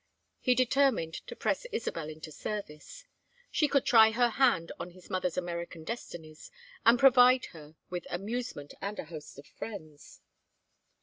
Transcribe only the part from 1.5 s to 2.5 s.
Isabel into